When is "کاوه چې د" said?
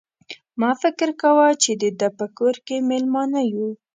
1.21-1.83